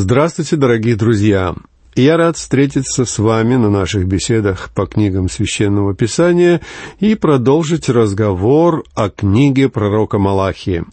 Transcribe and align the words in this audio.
Здравствуйте, 0.00 0.54
дорогие 0.54 0.94
друзья! 0.94 1.56
Я 1.96 2.16
рад 2.16 2.36
встретиться 2.36 3.04
с 3.04 3.18
вами 3.18 3.56
на 3.56 3.68
наших 3.68 4.06
беседах 4.06 4.70
по 4.72 4.86
книгам 4.86 5.28
Священного 5.28 5.92
Писания 5.92 6.60
и 7.00 7.16
продолжить 7.16 7.88
разговор 7.88 8.84
о 8.94 9.10
книге 9.10 9.68
пророка 9.68 10.18
Малахии. 10.18 10.84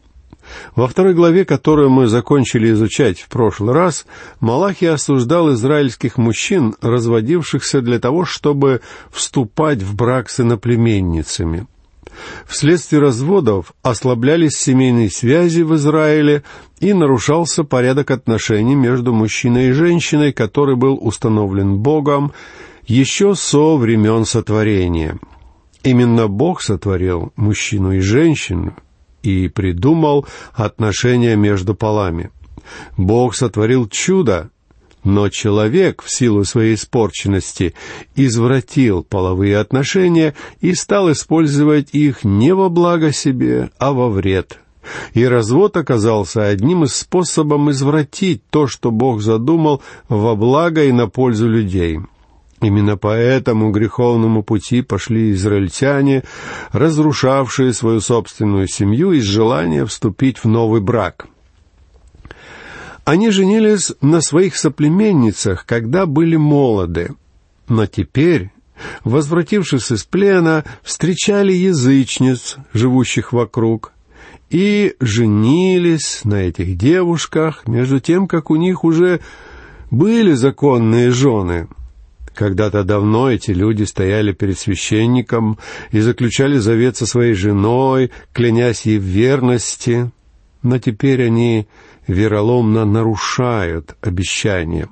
Во 0.75 0.87
второй 0.87 1.13
главе, 1.13 1.45
которую 1.45 1.91
мы 1.91 2.07
закончили 2.07 2.71
изучать 2.71 3.19
в 3.19 3.27
прошлый 3.27 3.75
раз, 3.75 4.07
Малахий 4.39 4.89
осуждал 4.89 5.53
израильских 5.53 6.17
мужчин, 6.17 6.73
разводившихся 6.81 7.81
для 7.81 7.99
того, 7.99 8.25
чтобы 8.25 8.81
вступать 9.11 9.83
в 9.83 9.95
брак 9.95 10.31
с 10.31 10.39
иноплеменницами. 10.39 11.67
Вследствие 12.47 13.01
разводов 13.01 13.73
ослаблялись 13.81 14.57
семейные 14.57 15.09
связи 15.09 15.61
в 15.61 15.75
Израиле 15.75 16.43
и 16.79 16.93
нарушался 16.93 17.63
порядок 17.63 18.11
отношений 18.11 18.75
между 18.75 19.13
мужчиной 19.13 19.69
и 19.69 19.71
женщиной, 19.71 20.33
который 20.33 20.75
был 20.75 20.97
установлен 21.01 21.77
Богом 21.77 22.33
еще 22.85 23.35
со 23.35 23.77
времен 23.77 24.25
сотворения. 24.25 25.17
Именно 25.83 26.27
Бог 26.27 26.61
сотворил 26.61 27.31
мужчину 27.35 27.91
и 27.93 27.99
женщину 27.99 28.75
и 29.21 29.47
придумал 29.47 30.25
отношения 30.53 31.35
между 31.35 31.75
полами. 31.75 32.31
Бог 32.97 33.35
сотворил 33.35 33.87
чудо, 33.87 34.49
но 35.05 35.29
человек, 35.29 36.01
в 36.01 36.11
силу 36.11 36.43
своей 36.43 36.75
испорченности, 36.75 37.73
извратил 38.15 39.03
половые 39.03 39.59
отношения 39.59 40.35
и 40.59 40.73
стал 40.73 41.11
использовать 41.11 41.89
их 41.93 42.23
не 42.25 42.53
во 42.53 42.69
благо 42.69 43.13
себе, 43.13 43.69
а 43.77 43.93
во 43.93 44.09
вред. 44.09 44.59
И 45.13 45.23
развод 45.25 45.77
оказался 45.77 46.43
одним 46.43 46.83
из 46.83 46.95
способов 46.95 47.69
извратить 47.69 48.41
то, 48.49 48.67
что 48.67 48.91
Бог 48.91 49.21
задумал 49.21 49.81
во 50.09 50.35
благо 50.35 50.83
и 50.83 50.91
на 50.91 51.07
пользу 51.07 51.47
людей. 51.47 51.99
Именно 52.61 52.97
по 52.97 53.13
этому 53.13 53.71
греховному 53.71 54.43
пути 54.43 54.81
пошли 54.81 55.31
израильтяне, 55.31 56.23
разрушавшие 56.71 57.73
свою 57.73 57.99
собственную 57.99 58.67
семью 58.67 59.11
из 59.11 59.23
желания 59.23 59.85
вступить 59.85 60.39
в 60.43 60.47
новый 60.47 60.81
брак— 60.81 61.27
они 63.05 63.29
женились 63.29 63.93
на 64.01 64.19
своих 64.19 64.57
соплеменницах, 64.57 65.65
когда 65.65 66.07
были 66.07 66.35
молоды, 66.35 67.11
но 67.69 67.85
теперь, 67.85 68.51
возвратившись 69.03 69.91
из 69.91 70.03
плена, 70.03 70.65
встречали 70.81 71.53
язычниц, 71.53 72.57
живущих 72.73 73.31
вокруг, 73.31 73.93
и 74.49 74.95
женились 74.99 76.21
на 76.23 76.35
этих 76.47 76.77
девушках, 76.77 77.67
между 77.67 77.99
тем, 77.99 78.27
как 78.27 78.49
у 78.49 78.55
них 78.55 78.83
уже 78.83 79.21
были 79.91 80.33
законные 80.33 81.11
жены. 81.11 81.67
Когда-то 82.33 82.83
давно 82.83 83.31
эти 83.31 83.51
люди 83.51 83.83
стояли 83.83 84.33
перед 84.33 84.57
священником 84.57 85.57
и 85.91 85.99
заключали 85.99 86.57
завет 86.57 86.97
со 86.97 87.05
своей 87.05 87.33
женой, 87.33 88.11
клянясь 88.33 88.81
ей 88.81 88.97
в 88.97 89.03
верности, 89.03 90.11
но 90.61 90.79
теперь 90.79 91.23
они 91.23 91.67
вероломно 92.07 92.85
нарушают 92.85 93.95
обещания. 94.01 94.89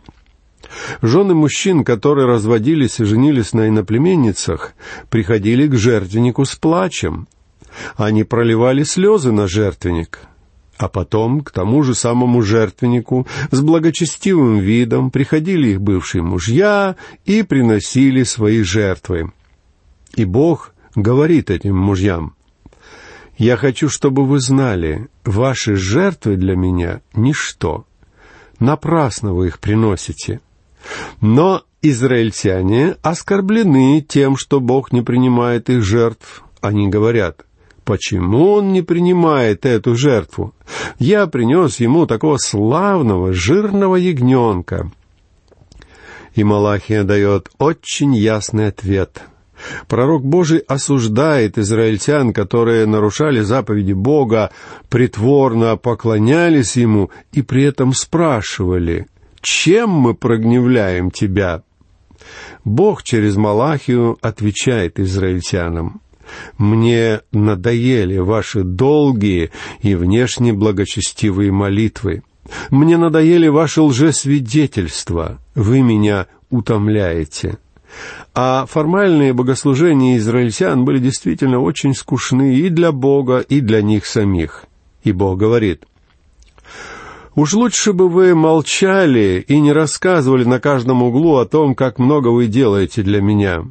Жены 1.02 1.34
мужчин, 1.34 1.84
которые 1.84 2.28
разводились 2.28 3.00
и 3.00 3.06
женились 3.06 3.54
на 3.54 3.68
иноплеменницах, 3.68 4.74
приходили 5.10 5.68
к 5.68 5.76
жертвеннику 5.76 6.46
с 6.46 6.56
плачем. 6.56 7.28
Они 7.96 8.24
проливали 8.24 8.84
слезы 8.84 9.32
на 9.32 9.48
жертвенник, 9.48 10.20
а 10.78 10.88
потом 10.90 11.42
к 11.42 11.52
тому 11.52 11.84
же 11.84 11.96
самому 11.96 12.42
жертвеннику 12.42 13.28
с 13.52 13.62
благочестивым 13.62 14.60
видом 14.60 15.12
приходили 15.12 15.70
их 15.70 15.82
бывшие 15.82 16.24
мужья 16.24 16.96
и 17.26 17.44
приносили 17.44 18.24
свои 18.24 18.62
жертвы. 18.64 19.32
И 20.16 20.26
Бог 20.26 20.74
говорит 20.96 21.50
этим 21.50 21.76
мужьям, 21.76 22.36
я 23.38 23.58
хочу, 23.58 23.90
чтобы 23.90 24.26
вы 24.26 24.40
знали, 24.40 25.08
ваши 25.26 25.76
жертвы 25.76 26.36
для 26.36 26.56
меня— 26.56 27.02
ничто. 27.14 27.86
Напрасно 28.60 29.34
вы 29.34 29.48
их 29.48 29.60
приносите. 29.60 30.40
Но 31.20 31.64
израильтяне 31.82 32.96
оскорблены 33.02 34.02
тем, 34.02 34.38
что 34.38 34.60
Бог 34.60 34.92
не 34.92 35.02
принимает 35.02 35.70
их 35.70 35.84
жертв. 35.84 36.44
Они 36.62 36.88
говорят, 36.88 37.46
почему 37.84 38.52
он 38.54 38.72
не 38.72 38.82
принимает 38.82 39.66
эту 39.66 39.96
жертву? 39.96 40.54
Я 41.00 41.26
принес 41.28 41.80
ему 41.80 42.06
такого 42.06 42.38
славного, 42.38 43.34
жирного 43.34 43.96
ягненка. 43.96 44.92
И 46.36 46.44
Малахия 46.44 47.04
дает 47.04 47.50
очень 47.58 48.16
ясный 48.16 48.68
ответ— 48.68 49.24
Пророк 49.88 50.24
Божий 50.24 50.60
осуждает 50.60 51.58
израильтян, 51.58 52.34
которые 52.34 52.86
нарушали 52.86 53.42
заповеди 53.42 53.94
Бога, 53.94 54.52
притворно 54.90 55.78
поклонялись 55.78 56.76
Ему 56.76 57.12
и 57.32 57.42
при 57.42 57.64
этом 57.64 57.94
спрашивали, 57.94 59.08
«Чем 59.42 59.90
мы 59.90 60.14
прогневляем 60.14 61.12
Тебя?» 61.12 61.64
Бог 62.64 63.04
через 63.04 63.36
Малахию 63.36 64.18
отвечает 64.22 65.00
израильтянам, 65.00 66.02
«Мне 66.58 67.20
надоели 67.34 68.18
ваши 68.18 68.64
долгие 68.64 69.52
и 69.82 69.94
внешне 69.94 70.54
благочестивые 70.54 71.52
молитвы. 71.52 72.24
Мне 72.70 72.98
надоели 72.98 73.50
ваши 73.50 73.82
лжесвидетельства. 73.82 75.40
Вы 75.54 75.82
меня 75.82 76.28
утомляете». 76.50 77.58
А 78.36 78.66
формальные 78.66 79.34
богослужения 79.34 80.18
израильтян 80.18 80.86
были 80.86 81.00
действительно 81.00 81.60
очень 81.60 81.94
скучны 81.94 82.56
и 82.56 82.70
для 82.70 82.92
Бога, 82.92 83.40
и 83.40 83.62
для 83.62 83.82
них 83.82 84.06
самих. 84.06 84.66
И 85.04 85.12
Бог 85.12 85.38
говорит, 85.38 85.84
«Уж 87.36 87.54
лучше 87.54 87.94
бы 87.94 88.10
вы 88.10 88.34
молчали 88.34 89.44
и 89.48 89.60
не 89.60 89.72
рассказывали 89.72 90.44
на 90.44 90.60
каждом 90.60 91.04
углу 91.04 91.38
о 91.38 91.46
том, 91.46 91.76
как 91.76 92.00
много 92.00 92.30
вы 92.30 92.48
делаете 92.48 93.04
для 93.04 93.22
меня. 93.22 93.66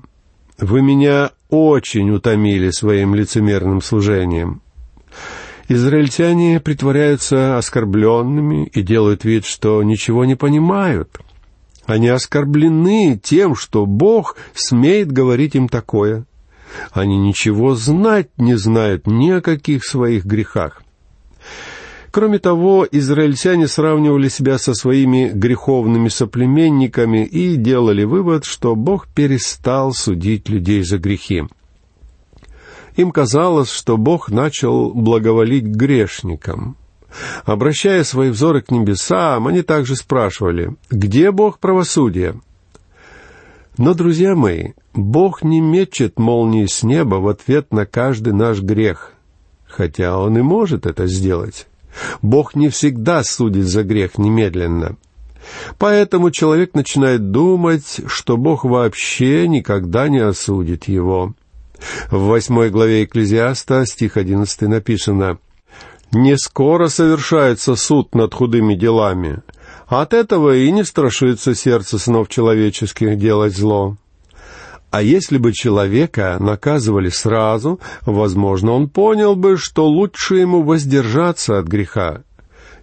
Вы 0.59 0.83
меня 0.83 1.31
очень 1.49 2.11
утомили 2.11 2.71
своим 2.71 3.15
лицемерным 3.15 3.83
служением». 3.83 4.63
Израильтяне 5.69 6.61
притворяются 6.61 7.57
оскорбленными 7.57 8.67
и 8.67 8.83
делают 8.83 9.25
вид, 9.25 9.45
что 9.45 9.83
ничего 9.83 10.25
не 10.25 10.35
понимают— 10.35 11.19
они 11.87 12.09
оскорблены 12.09 13.21
тем, 13.23 13.55
что 13.57 13.87
Бог 13.87 14.37
смеет 14.55 15.11
говорить 15.11 15.55
им 15.55 15.69
такое. 15.69 16.25
Они 16.93 17.19
ничего 17.19 17.75
знать 17.75 18.31
не 18.39 18.57
знают 18.57 19.07
ни 19.07 19.31
о 19.31 19.41
каких 19.41 19.85
своих 19.85 20.25
грехах. 20.25 20.83
Кроме 22.11 22.39
того, 22.39 22.87
израильтяне 22.91 23.67
сравнивали 23.67 24.29
себя 24.29 24.59
со 24.59 24.75
своими 24.75 25.31
греховными 25.33 26.09
соплеменниками 26.09 27.25
и 27.25 27.57
делали 27.57 28.05
вывод, 28.05 28.45
что 28.45 28.77
Бог 28.77 29.09
перестал 29.09 29.93
судить 29.93 30.51
людей 30.51 30.83
за 30.83 30.99
грехи. 30.99 31.45
Им 32.97 33.11
казалось, 33.13 33.71
что 33.71 33.97
Бог 33.97 34.31
начал 34.31 34.93
благоволить 34.93 35.65
грешникам. 35.65 36.77
Обращая 37.45 38.05
свои 38.05 38.31
взоры 38.31 38.63
к 38.63 38.71
небесам, 38.71 39.47
они 39.47 39.63
также 39.63 39.97
спрашивали, 39.97 40.75
где 40.91 41.31
Бог 41.31 41.59
правосудия? 41.59 42.37
Но, 43.79 43.95
друзья 43.95 44.35
мои, 44.35 44.73
Бог 44.95 45.43
не 45.43 45.61
мечет 45.61 46.19
молнии 46.19 46.67
с 46.67 46.83
неба 46.83 47.17
в 47.17 47.29
ответ 47.29 47.73
на 47.73 47.87
каждый 47.87 48.33
наш 48.33 48.61
грех, 48.61 49.13
хотя 49.67 50.19
Он 50.19 50.39
и 50.39 50.43
может 50.43 50.87
это 50.87 51.07
сделать. 51.07 51.67
Бог 52.21 52.55
не 52.55 52.69
всегда 52.69 53.23
судит 53.23 53.67
за 53.67 53.83
грех 53.83 54.19
немедленно. 54.19 54.97
Поэтому 55.79 56.31
человек 56.31 56.75
начинает 56.75 57.31
думать, 57.31 58.01
что 58.07 58.37
Бог 58.37 58.65
вообще 58.65 59.49
никогда 59.49 60.09
не 60.09 60.21
осудит 60.21 60.85
его. 60.85 61.35
В 62.11 62.27
восьмой 62.27 62.71
главе 62.71 63.05
Экклезиаста, 63.05 63.85
стих 63.87 64.17
одиннадцатый 64.17 64.69
написано— 64.69 65.39
не 66.13 66.37
скоро 66.37 66.89
совершается 66.89 67.75
суд 67.75 68.15
над 68.15 68.35
худыми 68.35 68.75
делами. 68.75 69.43
От 69.87 70.15
этого 70.15 70.55
и 70.55 70.71
не 70.71 70.85
страшится 70.85 71.55
сердце 71.55 71.99
снов 71.99 72.29
человеческих 72.29 73.19
делать 73.19 73.57
зло. 73.57 73.97
А 74.91 75.03
если 75.03 75.39
бы 75.39 75.55
человека 75.55 76.37
наказывали 76.39 77.09
сразу, 77.09 77.81
возможно, 78.03 78.73
он 78.73 78.91
понял 78.91 79.37
бы, 79.37 79.57
что 79.57 79.87
лучше 79.87 80.37
ему 80.37 80.63
воздержаться 80.63 81.59
от 81.59 81.67
греха. 81.67 82.25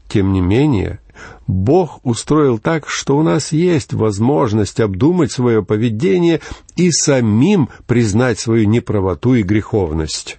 Тем 0.07 0.33
не 0.33 0.41
менее, 0.41 0.99
Бог 1.45 1.99
устроил 2.03 2.57
так, 2.57 2.89
что 2.89 3.15
у 3.15 3.21
нас 3.21 3.51
есть 3.51 3.93
возможность 3.93 4.79
обдумать 4.79 5.31
свое 5.31 5.63
поведение 5.63 6.41
и 6.75 6.91
самим 6.91 7.69
признать 7.85 8.39
свою 8.39 8.67
неправоту 8.67 9.35
и 9.35 9.43
греховность. 9.43 10.38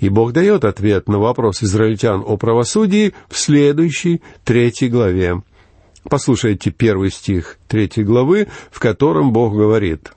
И 0.00 0.08
Бог 0.08 0.32
дает 0.32 0.64
ответ 0.64 1.08
на 1.08 1.18
вопрос 1.18 1.62
израильтян 1.62 2.24
о 2.26 2.36
правосудии 2.36 3.12
в 3.28 3.38
следующей, 3.38 4.22
третьей 4.44 4.88
главе. 4.88 5.42
Послушайте 6.08 6.70
первый 6.70 7.10
стих 7.10 7.58
третьей 7.68 8.04
главы, 8.04 8.48
в 8.70 8.80
котором 8.80 9.32
Бог 9.32 9.54
говорит. 9.54 10.12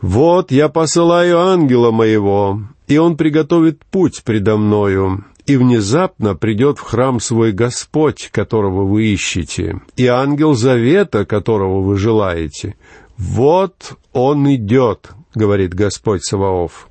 «Вот 0.00 0.52
я 0.52 0.68
посылаю 0.68 1.40
ангела 1.40 1.90
моего, 1.90 2.62
и 2.86 2.98
он 2.98 3.16
приготовит 3.16 3.84
путь 3.84 4.22
предо 4.24 4.56
мною, 4.56 5.24
и 5.46 5.56
внезапно 5.56 6.36
придет 6.36 6.78
в 6.78 6.82
храм 6.82 7.18
свой 7.18 7.50
Господь, 7.50 8.30
которого 8.30 8.84
вы 8.84 9.06
ищете, 9.06 9.80
и 9.96 10.06
ангел 10.06 10.54
завета, 10.54 11.24
которого 11.24 11.80
вы 11.80 11.96
желаете. 11.96 12.76
Вот 13.16 13.94
он 14.12 14.52
идет, 14.54 15.10
говорит 15.34 15.74
Господь 15.74 16.24
Саваоф. 16.24 16.88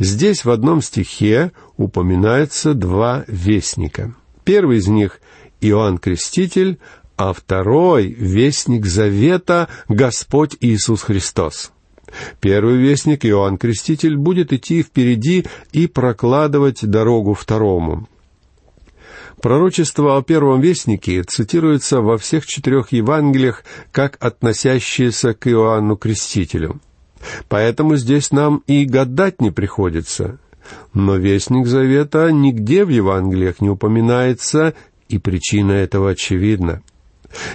Здесь 0.00 0.46
в 0.46 0.50
одном 0.50 0.80
стихе 0.80 1.52
упоминается 1.76 2.72
два 2.72 3.24
вестника. 3.28 4.14
Первый 4.44 4.78
из 4.78 4.88
них— 4.88 5.20
Иоанн 5.60 5.98
Креститель, 5.98 6.78
а 7.18 7.34
второй— 7.34 8.06
Вестник 8.18 8.86
Завета 8.86 9.68
Господь 9.88 10.56
Иисус 10.60 11.02
Христос. 11.02 11.70
Первый 12.40 12.78
вестник, 12.78 13.26
Иоанн 13.26 13.58
Креститель, 13.58 14.16
будет 14.16 14.54
идти 14.54 14.82
впереди 14.82 15.44
и 15.72 15.86
прокладывать 15.86 16.80
дорогу 16.80 17.34
второму. 17.34 18.08
Пророчество 19.42 20.16
о 20.16 20.22
первом 20.22 20.62
вестнике 20.62 21.22
цитируется 21.24 22.00
во 22.00 22.16
всех 22.16 22.46
четырех 22.46 22.92
Евангелиях 22.92 23.64
как 23.92 24.16
относящиеся 24.18 25.34
к 25.34 25.46
Иоанну 25.46 25.98
Крестителю. 25.98 26.80
Поэтому 27.48 27.96
здесь 27.96 28.30
нам 28.30 28.62
и 28.66 28.84
гадать 28.84 29.40
не 29.40 29.50
приходится. 29.50 30.38
Но 30.94 31.16
Вестник 31.16 31.66
Завета 31.66 32.30
нигде 32.30 32.84
в 32.84 32.88
Евангелиях 32.90 33.60
не 33.60 33.70
упоминается, 33.70 34.74
и 35.08 35.18
причина 35.18 35.72
этого 35.72 36.10
очевидна. 36.10 36.82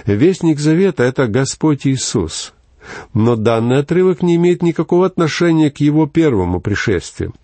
Вестник 0.04 0.58
Завета— 0.58 1.02
это 1.04 1.26
Господь 1.26 1.86
Иисус. 1.86 2.52
Но 3.14 3.36
данный 3.36 3.78
отрывок 3.78 4.22
не 4.22 4.36
имеет 4.36 4.62
никакого 4.62 5.06
отношения 5.06 5.70
к 5.70 5.78
его 5.78 6.06
первому 6.06 6.60
пришествию. 6.60 7.34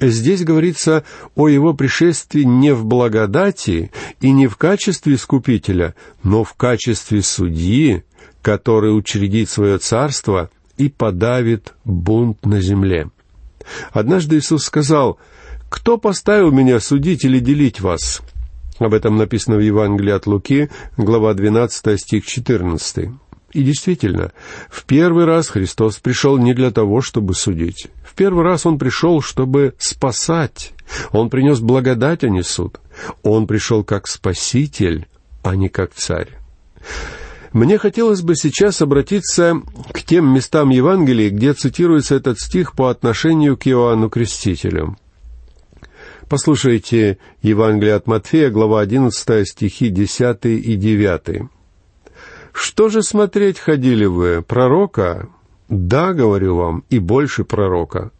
Здесь 0.00 0.42
говорится 0.42 1.04
о 1.34 1.48
его 1.48 1.74
пришествии 1.74 2.42
не 2.42 2.74
в 2.74 2.84
благодати 2.84 3.92
и 4.20 4.30
не 4.32 4.46
в 4.48 4.56
качестве 4.56 5.14
искупителя, 5.14 5.94
но 6.22 6.44
в 6.44 6.54
качестве 6.54 7.22
судьи, 7.22 8.02
который 8.40 8.96
учредит 8.96 9.48
свое 9.48 9.78
царство 9.78 10.50
и 10.82 10.88
подавит 10.88 11.74
бунт 11.84 12.44
на 12.44 12.60
земле. 12.60 13.08
Однажды 13.92 14.38
Иисус 14.38 14.64
сказал, 14.64 15.18
«Кто 15.68 15.96
поставил 15.96 16.50
меня 16.50 16.80
судить 16.80 17.24
или 17.24 17.38
делить 17.38 17.80
вас?» 17.80 18.20
Об 18.80 18.92
этом 18.92 19.16
написано 19.16 19.58
в 19.58 19.60
Евангелии 19.60 20.10
от 20.10 20.26
Луки, 20.26 20.70
глава 20.96 21.34
12, 21.34 22.00
стих 22.00 22.26
14. 22.26 23.10
И 23.52 23.62
действительно, 23.62 24.32
в 24.68 24.84
первый 24.84 25.24
раз 25.24 25.50
Христос 25.50 25.98
пришел 25.98 26.36
не 26.36 26.52
для 26.52 26.72
того, 26.72 27.00
чтобы 27.00 27.34
судить. 27.34 27.86
В 28.04 28.14
первый 28.14 28.42
раз 28.42 28.66
Он 28.66 28.76
пришел, 28.76 29.22
чтобы 29.22 29.74
спасать. 29.78 30.72
Он 31.12 31.30
принес 31.30 31.60
благодать, 31.60 32.24
а 32.24 32.28
не 32.28 32.42
суд. 32.42 32.80
Он 33.22 33.46
пришел 33.46 33.84
как 33.84 34.08
Спаситель, 34.08 35.06
а 35.44 35.54
не 35.54 35.68
как 35.68 35.94
Царь. 35.94 36.30
Мне 37.52 37.76
хотелось 37.76 38.22
бы 38.22 38.34
сейчас 38.34 38.80
обратиться 38.80 39.60
к 39.92 40.02
тем 40.02 40.34
местам 40.34 40.70
Евангелия, 40.70 41.30
где 41.30 41.52
цитируется 41.52 42.14
этот 42.14 42.38
стих 42.38 42.74
по 42.74 42.88
отношению 42.88 43.58
к 43.58 43.66
Иоанну 43.66 44.08
Крестителю. 44.08 44.96
Послушайте 46.30 47.18
Евангелие 47.42 47.94
от 47.94 48.06
Матфея, 48.06 48.48
глава 48.48 48.80
11, 48.80 49.46
стихи 49.46 49.90
10 49.90 50.46
и 50.46 50.76
9. 50.76 51.42
«Что 52.54 52.88
же 52.88 53.02
смотреть 53.02 53.58
ходили 53.58 54.06
вы? 54.06 54.42
Пророка?» 54.42 55.28
«Да, 55.68 56.14
говорю 56.14 56.56
вам, 56.56 56.84
и 56.88 56.98
больше 56.98 57.44
пророка. 57.44 58.12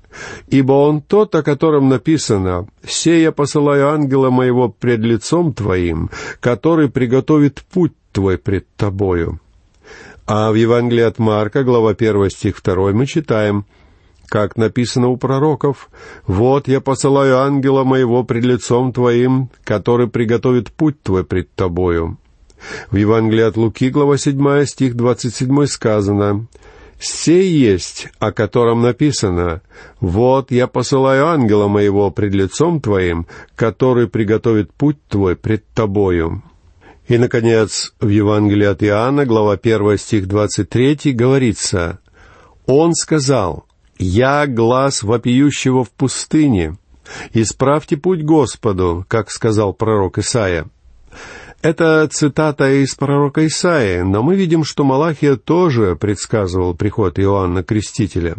Ибо 0.49 0.73
он 0.73 1.00
тот, 1.00 1.35
о 1.35 1.43
котором 1.43 1.88
написано, 1.88 2.67
«Се 2.87 3.23
я 3.23 3.32
посылаю 3.32 3.88
ангела 3.88 4.28
моего 4.28 4.69
пред 4.69 5.00
лицом 5.00 5.55
твоим, 5.55 6.11
который 6.40 6.90
приготовит 6.90 7.62
путь 7.73 7.93
твой 8.12 8.38
пред 8.38 8.67
тобою». 8.76 9.41
А 10.26 10.53
в 10.53 10.55
Евангелии 10.55 11.03
от 11.03 11.19
Марка, 11.19 11.64
глава 11.64 11.91
1, 11.91 12.31
стих 12.31 12.62
2, 12.62 12.93
мы 12.93 13.06
читаем, 13.06 13.67
как 14.29 14.56
написано 14.56 15.09
у 15.09 15.17
пророков, 15.17 15.91
«Вот 16.26 16.69
я 16.69 16.81
посылаю 16.81 17.38
ангела 17.38 17.85
моего 17.85 18.25
пред 18.25 18.44
лицом 18.44 18.93
твоим, 18.93 19.50
который 19.64 20.09
приготовит 20.09 20.70
путь 20.73 21.03
твой 21.03 21.25
пред 21.25 21.53
тобою». 21.55 22.19
В 22.91 22.97
Евангелии 22.97 23.43
от 23.43 23.56
Луки, 23.56 23.91
глава 23.91 24.17
7, 24.17 24.64
стих 24.64 24.94
27 24.94 25.67
сказано, 25.67 26.47
«Сей 27.00 27.50
есть, 27.50 28.09
о 28.20 28.31
котором 28.31 28.81
написано, 28.81 29.61
«Вот 30.00 30.53
я 30.53 30.69
посылаю 30.69 31.26
ангела 31.26 31.67
моего 31.67 32.11
пред 32.11 32.32
лицом 32.32 32.81
твоим, 32.81 33.26
который 33.56 34.06
приготовит 34.09 34.73
путь 34.73 34.99
твой 35.09 35.35
пред 35.35 35.67
тобою». 35.75 36.43
И, 37.08 37.19
наконец, 37.19 37.93
в 38.00 38.08
Евангелии 38.08 38.66
от 38.66 38.82
Иоанна, 38.82 39.26
глава 39.26 39.54
1, 39.54 39.99
стих 39.99 40.28
23, 40.28 41.12
говорится, 41.12 41.99
«Он 42.66 42.94
сказал, 42.94 43.66
«Я 43.99 44.46
глаз 44.46 45.02
вопиющего 45.02 45.84
в 45.84 45.90
пустыне, 45.90 46.76
исправьте 47.32 47.96
путь 47.96 48.22
Господу», 48.22 49.04
как 49.08 49.31
сказал 49.31 49.72
пророк 49.72 50.19
Исаия. 50.19 50.66
Это 51.62 52.08
цитата 52.10 52.82
из 52.82 52.96
пророка 52.96 53.46
Исаии, 53.46 54.00
но 54.00 54.25
мы 54.25 54.34
видим, 54.34 54.64
что 54.64 54.82
Малахия 54.82 55.37
тоже 55.37 55.94
предсказывал 55.94 56.75
приход 56.75 57.20
Иоанна 57.20 57.62
Крестителя. 57.62 58.34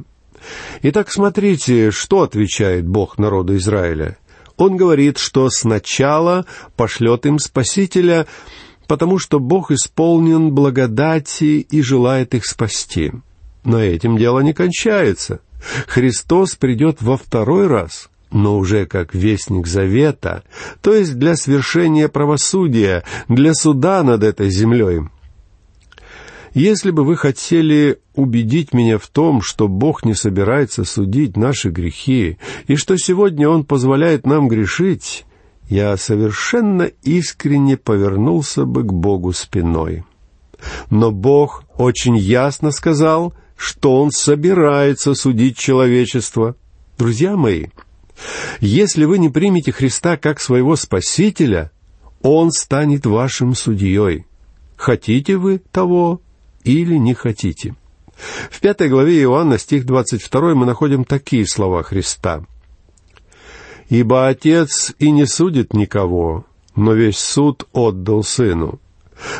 Итак, 0.81 1.09
смотрите, 1.09 1.91
что 1.91 2.23
отвечает 2.23 2.85
Бог 2.85 3.17
народу 3.17 3.55
Израиля. 3.55 4.17
Он 4.57 4.77
говорит, 4.77 5.17
что 5.17 5.49
сначала 5.49 6.45
пошлет 6.75 7.25
им 7.25 7.39
Спасителя, 7.39 8.27
потому 8.87 9.17
что 9.19 9.39
Бог 9.39 9.71
исполнен 9.71 10.51
благодати 10.51 11.65
и 11.69 11.81
желает 11.81 12.35
их 12.35 12.45
спасти. 12.45 13.11
Но 13.63 13.79
этим 13.79 14.17
дело 14.17 14.41
не 14.41 14.53
кончается. 14.53 15.39
Христос 15.87 16.55
придет 16.55 17.01
во 17.01 17.17
второй 17.17 17.67
раз, 17.67 18.09
но 18.31 18.57
уже 18.57 18.85
как 18.85 19.13
вестник 19.13 19.67
завета, 19.67 20.43
то 20.81 20.93
есть 20.93 21.17
для 21.17 21.35
свершения 21.35 22.09
правосудия, 22.09 23.03
для 23.29 23.53
суда 23.53 24.03
над 24.03 24.23
этой 24.23 24.49
землей. 24.49 25.03
Если 26.53 26.91
бы 26.91 27.03
вы 27.03 27.17
хотели 27.17 27.99
убедить 28.13 28.73
меня 28.73 28.99
в 28.99 29.07
том, 29.07 29.41
что 29.41 29.67
Бог 29.67 30.05
не 30.05 30.13
собирается 30.13 30.83
судить 30.83 31.35
наши 31.35 31.69
грехи, 31.69 32.37
и 32.67 32.75
что 32.75 32.95
сегодня 32.97 33.49
Он 33.49 33.65
позволяет 33.65 34.27
нам 34.27 34.47
грешить, 34.47 35.25
я 35.67 35.97
совершенно 35.97 36.83
искренне 37.01 37.75
повернулся 37.75 38.65
бы 38.65 38.83
к 38.83 38.93
Богу 38.93 39.33
спиной. 39.33 40.03
Но 40.91 41.11
Бог 41.11 41.63
очень 41.75 42.17
ясно 42.17 42.69
сказал, 42.71 43.33
что 43.57 43.99
Он 43.99 44.11
собирается 44.11 45.15
судить 45.15 45.57
человечество. 45.57 46.55
Друзья 46.99 47.35
мои, 47.35 47.67
если 48.59 49.05
вы 49.05 49.17
не 49.17 49.29
примете 49.29 49.71
Христа 49.71 50.17
как 50.17 50.39
своего 50.39 50.75
Спасителя, 50.75 51.71
Он 52.21 52.51
станет 52.51 53.07
вашим 53.07 53.55
судьей. 53.55 54.25
Хотите 54.75 55.37
вы 55.37 55.59
того 55.71 56.21
или 56.63 56.95
не 56.95 57.13
хотите? 57.13 57.75
В 58.49 58.59
пятой 58.59 58.89
главе 58.89 59.21
Иоанна, 59.21 59.57
стих 59.57 59.85
22, 59.85 60.55
мы 60.55 60.65
находим 60.65 61.03
такие 61.03 61.47
слова 61.47 61.83
Христа. 61.83 62.45
«Ибо 63.89 64.27
Отец 64.27 64.93
и 64.99 65.11
не 65.11 65.25
судит 65.25 65.73
никого, 65.73 66.45
но 66.75 66.93
весь 66.93 67.17
суд 67.17 67.67
отдал 67.73 68.23
Сыну». 68.23 68.79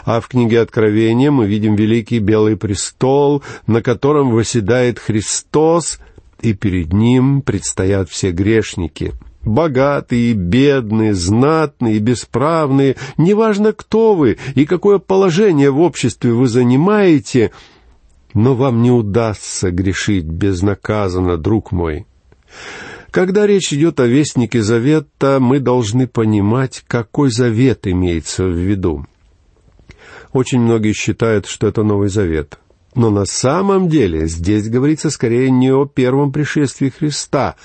А 0.06 0.22
в 0.22 0.27
книге 0.27 0.62
Откровения 0.62 1.32
мы 1.32 1.46
видим 1.46 1.75
великий 1.75 2.20
белый 2.20 2.56
престол, 2.56 3.44
на 3.68 3.82
котором 3.82 4.32
восседает 4.32 5.00
Христос— 5.00 6.00
и 6.44 6.53
перед 6.53 6.94
ним 6.94 7.42
предстоят 7.42 8.10
все 8.10 8.32
грешники. 8.32 9.13
Богатые, 9.46 10.34
бедные, 10.34 11.14
знатные, 11.14 12.00
бесправные, 12.00 12.96
неважно 13.18 13.74
кто 13.74 14.16
вы 14.16 14.38
и 14.56 14.66
какое 14.66 15.00
положение 15.00 15.70
в 15.70 15.82
обществе 15.82 16.32
вы 16.32 16.48
занимаете, 16.48 17.52
но 18.34 18.56
вам 18.56 18.82
не 18.82 18.92
удастся 18.92 19.70
грешить 19.70 20.26
безнаказанно, 20.26 21.38
друг 21.38 21.72
мой. 21.72 22.06
Когда 23.12 23.46
речь 23.46 23.72
идет 23.74 24.00
о 24.00 24.08
вестнике 24.08 24.64
завета, 24.64 25.38
мы 25.40 25.60
должны 25.60 26.08
понимать, 26.08 26.84
какой 26.88 27.30
завет 27.30 27.86
имеется 27.86 28.46
в 28.46 28.58
виду. 28.58 29.06
Очень 30.32 30.62
многие 30.62 30.94
считают, 30.94 31.46
что 31.46 31.68
это 31.68 31.84
Новый 31.84 32.10
Завет. 32.10 32.58
Но 32.96 33.10
на 33.10 33.26
самом 33.26 33.88
деле 33.88 34.28
здесь 34.28 34.70
говорится 34.70 35.10
скорее 35.10 35.50
не 35.50 35.72
о 35.72 35.86
первом 35.86 36.32
пришествии 36.32 36.90
Христа, 36.90 37.56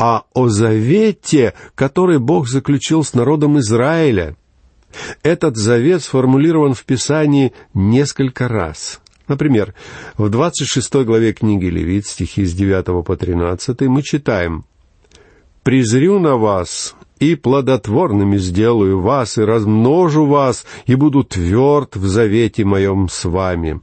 а 0.00 0.24
о 0.32 0.48
завете, 0.48 1.52
который 1.74 2.18
Бог 2.18 2.48
заключил 2.48 3.04
с 3.04 3.12
народом 3.12 3.58
Израиля. 3.58 4.34
Этот 5.22 5.58
завет 5.58 6.02
сформулирован 6.02 6.72
в 6.72 6.84
Писании 6.84 7.52
несколько 7.74 8.48
раз. 8.48 9.00
Например, 9.28 9.74
в 10.16 10.30
26 10.30 11.04
главе 11.04 11.34
книги 11.34 11.66
Левит, 11.66 12.06
стихи 12.06 12.46
с 12.46 12.54
9 12.54 13.04
по 13.04 13.14
13, 13.14 13.82
мы 13.82 14.02
читаем 14.02 14.64
«Презрю 15.62 16.18
на 16.18 16.36
вас, 16.36 16.96
и 17.18 17.34
плодотворными 17.34 18.38
сделаю 18.38 19.00
вас, 19.02 19.36
и 19.36 19.42
размножу 19.42 20.24
вас, 20.24 20.64
и 20.86 20.94
буду 20.94 21.24
тверд 21.24 21.96
в 21.96 22.08
завете 22.08 22.64
моем 22.64 23.10
с 23.10 23.26
вами. 23.26 23.82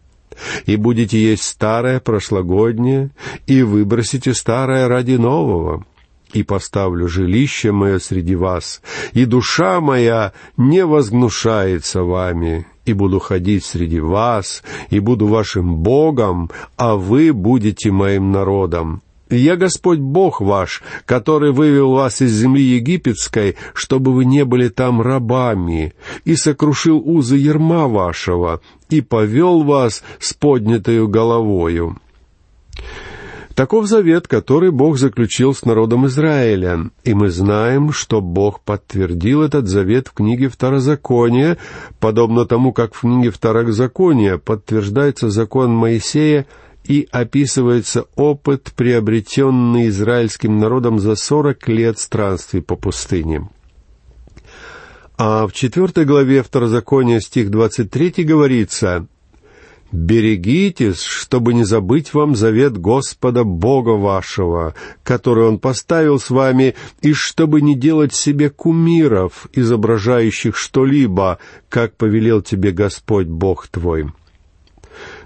И 0.65 0.77
будете 0.77 1.19
есть 1.19 1.43
старое 1.43 1.99
прошлогоднее, 1.99 3.11
и 3.45 3.61
выбросите 3.61 4.33
старое 4.33 4.87
ради 4.87 5.13
нового. 5.13 5.85
И 6.37 6.43
поставлю 6.43 7.07
жилище 7.07 7.71
мое 7.71 7.97
среди 7.97 8.35
вас, 8.35 8.83
и 9.13 9.25
душа 9.25 9.81
моя 9.81 10.33
не 10.55 10.85
возгнушается 10.85 12.03
вами, 12.03 12.67
и 12.85 12.93
буду 12.93 13.17
ходить 13.17 13.65
среди 13.65 13.99
вас, 13.99 14.61
и 14.91 14.99
буду 14.99 15.25
вашим 15.25 15.77
Богом, 15.77 16.51
а 16.75 16.95
вы 16.95 17.33
будете 17.33 17.89
моим 17.89 18.31
народом. 18.31 19.01
Я 19.31 19.55
Господь 19.55 19.97
Бог 19.97 20.39
ваш, 20.39 20.83
который 21.07 21.51
вывел 21.53 21.93
вас 21.93 22.21
из 22.21 22.33
земли 22.33 22.61
египетской, 22.61 23.55
чтобы 23.73 24.13
вы 24.13 24.25
не 24.25 24.45
были 24.45 24.67
там 24.67 25.01
рабами, 25.01 25.95
и 26.23 26.35
сокрушил 26.35 27.01
узы 27.03 27.37
ерма 27.37 27.87
вашего, 27.87 28.61
и 28.91 29.01
повел 29.01 29.63
вас 29.63 30.03
с 30.19 30.35
поднятою 30.35 31.07
головою». 31.07 31.97
Таков 33.57 33.87
завет, 33.87 34.27
который 34.27 34.69
Бог 34.69 34.99
заключил 34.99 35.55
с 35.55 35.65
народом 35.65 36.05
Израиля, 36.05 36.91
и 37.03 37.15
мы 37.15 37.31
знаем, 37.31 37.91
что 37.91 38.21
Бог 38.21 38.59
подтвердил 38.61 39.41
этот 39.41 39.67
завет 39.67 40.09
в 40.09 40.13
книге 40.13 40.47
Второзакония, 40.47 41.57
подобно 41.99 42.45
тому, 42.45 42.71
как 42.71 42.93
в 42.93 42.99
книге 43.01 43.31
Второзакония 43.31 44.37
подтверждается 44.37 45.31
закон 45.31 45.71
Моисея 45.71 46.45
и 46.83 47.07
описывается 47.11 48.05
опыт, 48.15 48.73
приобретенный 48.75 49.87
израильским 49.87 50.59
народом 50.59 50.99
за 50.99 51.15
сорок 51.15 51.67
лет 51.67 51.97
странствий 51.97 52.61
по 52.61 52.75
пустыне. 52.75 53.49
А 55.17 55.47
в 55.47 55.51
четвертой 55.53 56.05
главе 56.05 56.43
Второзакония 56.43 57.19
стих 57.19 57.49
двадцать 57.49 57.89
третий 57.89 58.23
говорится 58.23 59.07
«Берегитесь, 59.91 61.01
чтобы 61.01 61.53
не 61.53 61.63
забыть 61.63 62.13
вам 62.13 62.35
завет 62.35 62.77
Господа 62.77 63.43
Бога 63.45 63.91
вашего, 63.91 64.75
который 65.03 65.47
Он 65.47 65.59
поставил 65.59 66.19
с 66.19 66.29
вами, 66.29 66.75
и 67.01 67.13
чтобы 67.13 67.61
не 67.61 67.73
делать 67.73 68.13
себе 68.13 68.49
кумиров, 68.49 69.47
изображающих 69.53 70.57
что-либо, 70.57 71.39
как 71.69 71.95
повелел 71.95 72.41
тебе 72.41 72.71
Господь 72.71 73.27
Бог 73.27 73.67
твой». 73.67 74.07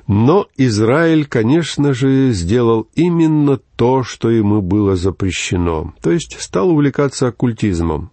Но 0.08 0.48
Израиль, 0.58 1.26
конечно 1.26 1.94
же, 1.94 2.32
сделал 2.32 2.88
именно 2.96 3.60
то, 3.76 4.04
что 4.04 4.30
ему 4.30 4.62
было 4.62 4.96
запрещено, 4.96 5.94
то 6.02 6.12
есть 6.12 6.36
стал 6.40 6.72
увлекаться 6.72 7.28
оккультизмом. 7.28 8.12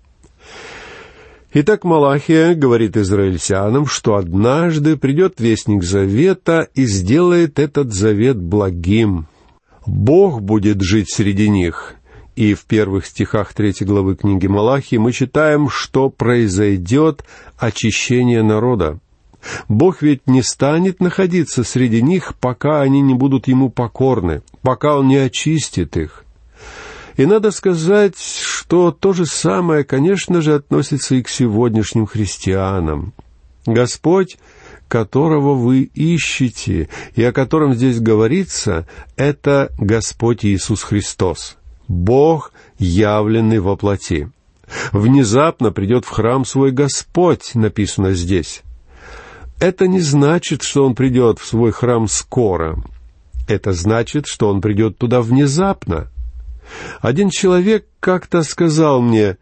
Итак, 1.55 1.85
Малахия 1.85 2.55
говорит 2.55 2.99
израильтянам, 2.99 3.87
что 3.87 4.17
однажды 4.17 4.99
придет 4.99 5.41
вестник 5.41 5.83
завета 5.83 6.69
и 6.75 6.85
сделает 6.85 7.59
этот 7.59 7.95
завет 7.95 8.37
благим. 8.37 9.27
Бог 9.87 10.43
будет 10.43 10.83
жить 10.83 11.11
среди 11.11 11.49
них. 11.49 11.95
И 12.37 12.53
в 12.53 12.67
первых 12.67 13.07
стихах 13.07 13.55
третьей 13.55 13.87
главы 13.87 14.15
книги 14.15 14.47
Малахии 14.47 14.99
мы 14.99 15.13
читаем, 15.13 15.71
что 15.71 16.11
произойдет 16.11 17.25
очищение 17.57 18.43
народа. 18.43 19.01
Бог 19.69 20.03
ведь 20.03 20.27
не 20.27 20.43
станет 20.43 21.01
находиться 21.01 21.65
среди 21.65 22.03
них, 22.03 22.35
пока 22.39 22.83
они 22.83 23.01
не 23.01 23.15
будут 23.15 23.49
Ему 23.49 23.71
покорны, 23.71 24.43
пока 24.61 24.99
Он 24.99 25.09
не 25.09 25.17
очистит 25.17 25.97
их. 25.97 26.27
И 27.19 27.27
надо 27.27 27.51
сказать, 27.51 28.15
что 28.17 28.93
то 28.93 29.13
же 29.13 29.27
самое, 29.27 29.83
конечно 29.83 30.41
же, 30.41 30.55
относится 30.55 31.17
и 31.17 31.23
к 31.23 31.29
сегодняшним 31.29 32.07
христианам. 32.07 33.13
Господь, 33.67 34.39
которого 34.87 35.55
вы 35.55 35.91
ищете, 35.95 36.89
и 37.17 37.25
о 37.25 37.33
котором 37.33 37.75
здесь 37.75 37.99
говорится, 37.99 38.87
это 39.17 39.73
Господь 39.79 40.45
Иисус 40.45 40.85
Христос, 40.85 41.57
Бог, 41.89 42.53
явленный 42.79 43.59
во 43.59 43.75
плоти. 43.75 44.31
Внезапно 44.93 45.73
придет 45.73 46.05
в 46.05 46.11
храм 46.11 46.45
свой 46.45 46.71
Господь, 46.71 47.57
написано 47.57 48.13
здесь. 48.13 48.63
Это 49.59 49.89
не 49.89 50.01
значит, 50.01 50.63
что 50.63 50.87
он 50.87 50.95
придет 50.95 51.41
в 51.41 51.47
свой 51.47 51.73
храм 51.73 52.07
скоро. 52.07 52.81
Это 53.49 53.73
значит, 53.73 54.29
что 54.29 54.49
он 54.49 54.61
придет 54.61 54.99
туда 54.99 55.21
внезапно. 55.21 56.13
Один 57.01 57.31
человек 57.31 57.87
как-то 58.01 58.43
сказал 58.43 59.01
мне, 59.01 59.39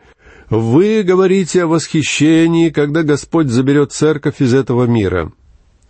«Вы 0.50 1.02
говорите 1.02 1.64
о 1.64 1.66
восхищении, 1.66 2.70
когда 2.70 3.02
Господь 3.02 3.48
заберет 3.48 3.92
церковь 3.92 4.40
из 4.40 4.54
этого 4.54 4.84
мира». 4.84 5.32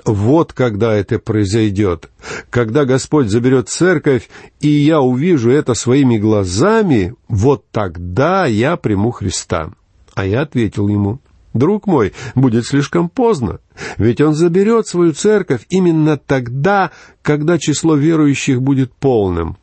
Вот 0.04 0.52
когда 0.52 0.94
это 0.94 1.18
произойдет. 1.18 2.10
Когда 2.48 2.84
Господь 2.84 3.28
заберет 3.28 3.68
церковь, 3.68 4.28
и 4.60 4.68
я 4.68 5.00
увижу 5.00 5.50
это 5.50 5.74
своими 5.74 6.16
глазами, 6.16 7.14
вот 7.28 7.64
тогда 7.72 8.46
я 8.46 8.76
приму 8.76 9.10
Христа. 9.10 9.72
А 10.14 10.24
я 10.24 10.42
ответил 10.42 10.86
ему, 10.86 11.20
Друг 11.56 11.86
мой, 11.86 12.12
будет 12.34 12.66
слишком 12.66 13.08
поздно, 13.08 13.60
ведь 13.96 14.20
он 14.20 14.34
заберет 14.34 14.86
свою 14.86 15.12
церковь 15.12 15.64
именно 15.70 16.18
тогда, 16.18 16.90
когда 17.22 17.58
число 17.58 17.96
верующих 17.96 18.60
будет 18.60 18.92
полным. 18.92 19.56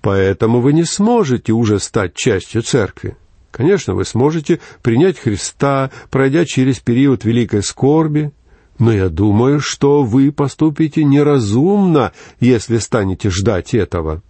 Поэтому 0.00 0.60
вы 0.60 0.72
не 0.72 0.84
сможете 0.84 1.52
уже 1.52 1.78
стать 1.78 2.14
частью 2.14 2.62
церкви. 2.62 3.16
Конечно, 3.50 3.94
вы 3.94 4.04
сможете 4.04 4.60
принять 4.82 5.18
Христа, 5.18 5.90
пройдя 6.10 6.44
через 6.44 6.78
период 6.78 7.24
великой 7.24 7.62
скорби, 7.62 8.32
но 8.78 8.92
я 8.92 9.08
думаю, 9.08 9.60
что 9.60 10.02
вы 10.02 10.32
поступите 10.32 11.04
неразумно, 11.04 12.12
если 12.40 12.78
станете 12.78 13.28
ждать 13.28 13.74
этого. 13.74 14.22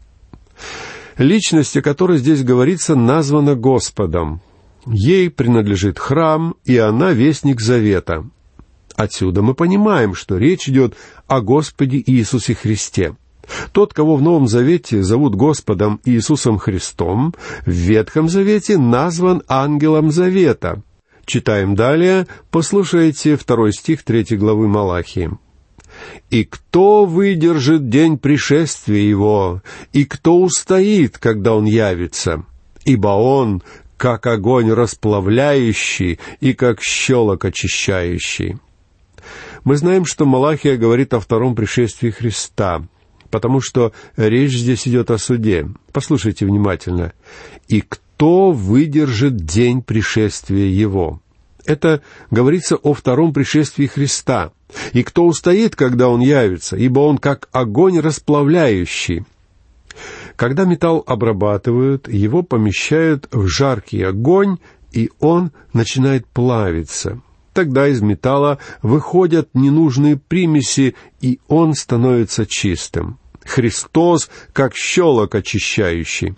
Личность, 1.18 1.76
о 1.76 1.82
которой 1.82 2.18
здесь 2.18 2.42
говорится, 2.42 2.94
названа 2.94 3.54
Господом. 3.54 4.40
Ей 4.86 5.30
принадлежит 5.30 5.98
храм, 5.98 6.54
и 6.64 6.78
она 6.78 7.12
вестник 7.12 7.60
завета. 7.60 8.24
Отсюда 8.96 9.42
мы 9.42 9.54
понимаем, 9.54 10.14
что 10.14 10.36
речь 10.36 10.68
идет 10.68 10.94
о 11.26 11.40
Господе 11.40 12.02
Иисусе 12.04 12.54
Христе. 12.54 13.16
Тот, 13.72 13.94
кого 13.94 14.16
в 14.16 14.22
Новом 14.22 14.48
Завете 14.48 15.02
зовут 15.02 15.34
Господом 15.34 16.00
Иисусом 16.04 16.58
Христом, 16.58 17.34
в 17.66 17.70
Ветхом 17.70 18.28
Завете 18.28 18.78
назван 18.78 19.42
ангелом 19.48 20.10
Завета. 20.10 20.82
Читаем 21.24 21.74
далее, 21.74 22.26
послушайте 22.50 23.36
второй 23.36 23.72
стих 23.72 24.02
третьей 24.02 24.36
главы 24.36 24.68
Малахии. 24.68 25.30
«И 26.30 26.44
кто 26.44 27.04
выдержит 27.04 27.88
день 27.88 28.16
пришествия 28.16 29.02
его, 29.02 29.62
и 29.92 30.04
кто 30.04 30.40
устоит, 30.40 31.18
когда 31.18 31.54
он 31.54 31.64
явится? 31.64 32.44
Ибо 32.84 33.08
он 33.08 33.62
как 34.00 34.26
огонь 34.26 34.72
расплавляющий 34.72 36.18
и 36.40 36.54
как 36.54 36.80
щелок 36.80 37.44
очищающий. 37.44 38.56
Мы 39.62 39.76
знаем, 39.76 40.06
что 40.06 40.24
Малахия 40.24 40.78
говорит 40.78 41.12
о 41.12 41.20
втором 41.20 41.54
пришествии 41.54 42.08
Христа, 42.08 42.82
потому 43.30 43.60
что 43.60 43.92
речь 44.16 44.58
здесь 44.58 44.86
идет 44.86 45.10
о 45.10 45.18
суде. 45.18 45.68
Послушайте 45.92 46.46
внимательно. 46.46 47.12
«И 47.68 47.80
кто 47.80 48.52
выдержит 48.52 49.36
день 49.36 49.82
пришествия 49.82 50.66
Его?» 50.66 51.20
Это 51.66 52.02
говорится 52.30 52.76
о 52.76 52.94
втором 52.94 53.32
пришествии 53.32 53.86
Христа. 53.86 54.52
«И 54.92 55.02
кто 55.02 55.26
устоит, 55.26 55.76
когда 55.76 56.08
Он 56.08 56.20
явится, 56.20 56.76
ибо 56.76 57.00
Он 57.00 57.18
как 57.18 57.48
огонь 57.52 58.00
расплавляющий». 58.00 59.24
Когда 60.36 60.64
металл 60.64 61.04
обрабатывают, 61.06 62.08
его 62.08 62.42
помещают 62.42 63.28
в 63.30 63.46
жаркий 63.46 64.02
огонь, 64.02 64.56
и 64.90 65.10
он 65.20 65.52
начинает 65.74 66.26
плавиться. 66.26 67.20
Тогда 67.52 67.88
из 67.88 68.00
металла 68.00 68.58
выходят 68.80 69.50
ненужные 69.54 70.16
примеси, 70.16 70.94
и 71.20 71.40
он 71.46 71.74
становится 71.74 72.46
чистым. 72.46 73.19
Христос 73.44 74.30
как 74.52 74.74
щелок 74.74 75.34
очищающий. 75.34 76.34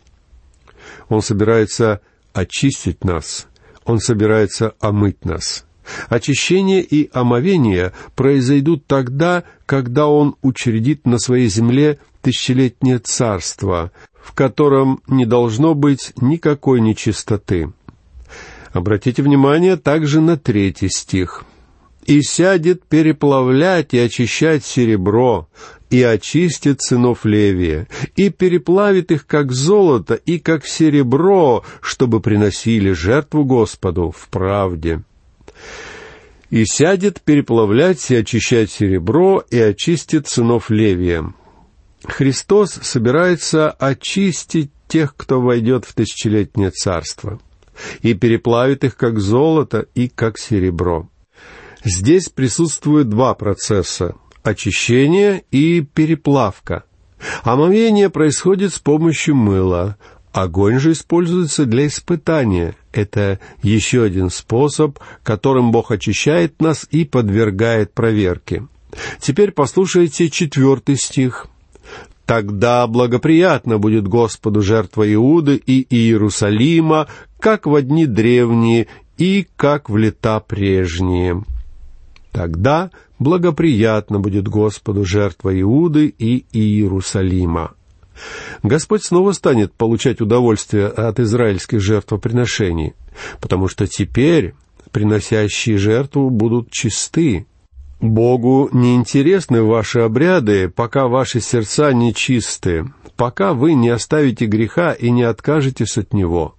Он 1.09 1.23
собирается 1.23 2.01
очистить 2.33 3.05
нас. 3.05 3.47
Он 3.85 3.99
собирается 3.99 4.75
омыть 4.81 5.25
нас. 5.25 5.67
Очищение 6.09 6.83
и 6.83 7.11
омовение 7.13 7.93
произойдут 8.15 8.87
тогда, 8.87 9.45
когда 9.67 10.07
Он 10.07 10.37
учредит 10.43 11.07
на 11.07 11.19
своей 11.19 11.49
земле 11.49 11.99
тысячелетнее 12.21 12.99
царство, 12.99 13.91
в 14.23 14.33
котором 14.33 15.03
не 15.09 15.27
должно 15.27 15.75
быть 15.75 16.13
никакой 16.21 16.81
нечистоты. 16.81 17.73
Обратите 18.73 19.23
внимание 19.23 19.77
также 19.77 20.21
на 20.21 20.39
третий 20.39 20.89
стих. 20.89 21.45
«И 22.07 22.21
сядет 22.23 22.85
переплавлять 22.85 23.95
и 23.95 23.99
очищать 23.99 24.65
серебро, 24.65 25.49
и 25.91 26.03
очистит 26.03 26.83
сынов 26.83 27.25
Левия, 27.25 27.87
и 28.17 28.31
переплавит 28.31 29.13
их, 29.13 29.27
как 29.27 29.53
золото 29.53 30.15
и 30.15 30.39
как 30.39 30.67
серебро, 30.67 31.65
чтобы 31.81 32.21
приносили 32.21 32.93
жертву 32.93 33.45
Господу 33.45 34.11
в 34.11 34.29
правде» 34.29 35.03
и 36.53 36.67
сядет 36.67 37.23
переплавлять 37.23 38.11
и 38.11 38.17
очищать 38.17 38.71
серебро, 38.71 39.43
и 39.51 39.59
очистит 39.59 40.29
сынов 40.29 40.69
Левия. 40.69 41.33
Христос 42.05 42.73
собирается 42.83 43.71
очистить 43.71 44.71
тех, 44.87 45.17
кто 45.17 45.41
войдет 45.41 45.87
в 45.87 45.95
тысячелетнее 45.95 46.71
царство, 46.71 47.41
и 48.03 48.13
переплавит 48.13 48.85
их 48.85 48.99
как 48.99 49.19
золото 49.19 49.87
и 49.95 50.09
как 50.09 50.39
серебро. 50.39 51.09
Здесь 51.85 52.29
присутствуют 52.29 53.09
два 53.09 53.35
процесса– 53.35 54.15
очищение 54.43 55.45
и 55.51 55.81
переплавка. 55.81 56.85
Омовение 57.43 58.11
происходит 58.11 58.73
с 58.73 58.79
помощью 58.79 59.37
мыла, 59.37 59.97
Огонь 60.33 60.79
же 60.79 60.93
используется 60.93 61.67
для 61.67 61.87
испытания. 61.87 62.75
Это 62.91 63.39
еще 63.63 64.03
один 64.03 64.31
способ, 64.31 64.99
которым 65.23 65.73
Бог 65.73 65.91
очищает 65.91 66.61
нас 66.61 66.87
и 66.91 67.05
подвергает 67.05 67.93
проверке. 67.93 68.67
Теперь 69.21 69.53
послушайте 69.53 70.31
четвертый 70.31 70.97
стих. 70.97 71.47
«Тогда 72.25 72.87
благоприятно 72.87 73.79
будет 73.79 74.09
Господу 74.09 74.63
жертва 74.63 75.13
Иуды 75.13 75.57
и 75.57 75.87
Иерусалима, 75.95 77.09
как 77.39 77.67
в 77.67 77.81
дни 77.83 78.07
древние 78.07 78.87
и 79.19 79.47
как 79.57 79.91
в 79.91 79.97
лета 79.99 80.41
прежние». 80.41 81.45
Тогда 82.33 82.91
благоприятно 83.19 84.19
будет 84.19 84.49
Господу 84.49 85.05
жертва 85.05 85.59
Иуды 85.61 86.07
и 86.07 86.45
Иерусалима. 86.53 87.75
Господь 88.63 89.05
снова 89.05 89.33
станет 89.33 89.73
получать 89.75 90.21
удовольствие 90.21 90.87
от 90.87 91.21
израильских 91.21 91.81
жертвоприношений, 91.81 92.95
потому 93.41 93.69
что 93.69 93.87
теперь 93.87 94.55
приносящие 94.91 95.79
жертву 95.79 96.31
будут 96.31 96.71
чисты. 96.71 97.47
Богу 98.01 98.69
не 98.73 98.97
интересны 98.97 99.63
ваши 99.63 100.01
обряды, 100.01 100.69
пока 100.69 101.07
ваши 101.07 101.41
сердца 101.41 101.93
не 101.93 102.13
чисты, 102.15 102.87
пока 103.17 103.55
вы 103.55 103.75
не 103.75 103.91
оставите 103.91 104.47
греха 104.47 104.93
и 104.93 105.11
не 105.11 105.23
откажетесь 105.23 105.97
от 105.99 106.13
него. 106.13 106.57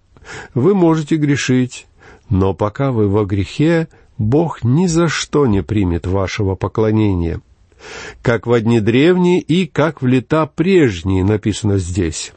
Вы 0.53 0.73
можете 0.73 1.17
грешить, 1.17 1.85
но 2.29 2.53
пока 2.53 2.91
вы 2.91 3.09
во 3.09 3.25
грехе, 3.25 3.89
Бог 4.17 4.63
ни 4.63 4.87
за 4.87 5.07
что 5.07 5.45
не 5.47 5.63
примет 5.63 6.07
вашего 6.07 6.55
поклонения— 6.55 7.41
как 8.21 8.47
в 8.47 8.53
одни 8.53 8.79
древние 8.79 9.39
и 9.39 9.65
как 9.65 10.01
в 10.01 10.07
лета 10.07 10.45
прежние, 10.45 11.23
написано 11.23 11.77
здесь. 11.77 12.33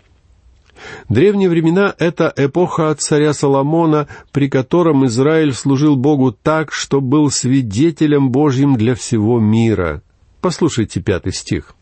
Древние 1.09 1.49
времена— 1.49 1.95
это 1.99 2.33
эпоха 2.37 2.91
от 2.91 3.01
царя 3.01 3.33
Соломона, 3.33 4.09
при 4.31 4.49
котором 4.49 5.07
Израиль 5.07 5.55
служил 5.55 5.97
Богу 5.97 6.33
так, 6.33 6.73
что 6.73 7.01
был 7.01 7.31
свидетелем 7.31 8.31
Божьим 8.31 8.77
для 8.77 8.95
всего 8.95 9.41
мира. 9.41 10.03
Послушайте 10.41 11.01
пятый 11.01 11.33
стих. 11.33 11.75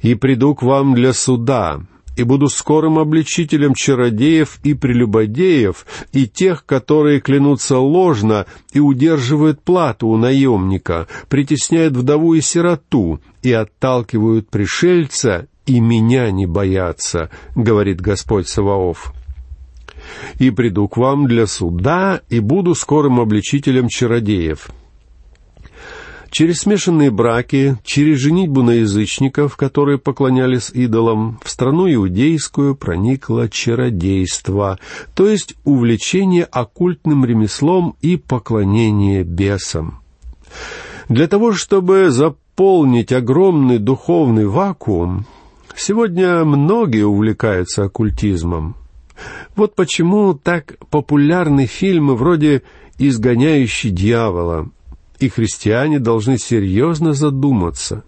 «И 0.00 0.14
приду 0.14 0.54
к 0.54 0.62
вам 0.62 0.94
для 0.94 1.12
суда, 1.12 1.80
и 2.16 2.22
буду 2.22 2.48
скорым 2.48 2.98
обличителем 2.98 3.74
чародеев 3.74 4.58
и 4.62 4.74
прелюбодеев, 4.74 5.86
и 6.12 6.26
тех, 6.26 6.64
которые 6.64 7.20
клянутся 7.20 7.78
ложно 7.78 8.46
и 8.72 8.80
удерживают 8.80 9.60
плату 9.62 10.08
у 10.08 10.16
наемника, 10.16 11.06
притесняют 11.28 11.96
вдову 11.96 12.34
и 12.34 12.40
сироту, 12.40 13.20
и 13.42 13.52
отталкивают 13.52 14.48
пришельца, 14.48 15.48
и 15.66 15.80
меня 15.80 16.30
не 16.30 16.46
боятся, 16.46 17.30
говорит 17.54 18.00
Господь 18.00 18.48
Саваоф. 18.48 19.12
И 20.38 20.50
приду 20.50 20.86
к 20.88 20.96
вам 20.96 21.26
для 21.26 21.46
суда, 21.46 22.20
и 22.28 22.40
буду 22.40 22.74
скорым 22.74 23.20
обличителем 23.20 23.88
чародеев. 23.88 24.68
Через 26.34 26.62
смешанные 26.62 27.12
браки, 27.12 27.76
через 27.84 28.18
женитьбу 28.18 28.64
на 28.64 28.72
язычников, 28.72 29.56
которые 29.56 29.98
поклонялись 29.98 30.68
идолам, 30.70 31.38
в 31.44 31.48
страну 31.48 31.86
иудейскую 31.86 32.74
проникло 32.74 33.48
чародейство, 33.48 34.80
то 35.14 35.28
есть 35.28 35.54
увлечение 35.62 36.42
оккультным 36.42 37.24
ремеслом 37.24 37.94
и 38.00 38.16
поклонение 38.16 39.22
бесам. 39.22 40.00
Для 41.08 41.28
того, 41.28 41.52
чтобы 41.52 42.10
заполнить 42.10 43.12
огромный 43.12 43.78
духовный 43.78 44.46
вакуум, 44.46 45.26
сегодня 45.76 46.44
многие 46.44 47.06
увлекаются 47.06 47.84
оккультизмом. 47.84 48.74
Вот 49.54 49.76
почему 49.76 50.34
так 50.34 50.78
популярны 50.90 51.66
фильмы 51.66 52.16
вроде 52.16 52.64
«Изгоняющий 52.98 53.90
дьявола», 53.90 54.70
и 55.24 55.28
христиане 55.28 55.98
должны 55.98 56.38
серьезно 56.38 57.14
задуматься. 57.14 58.04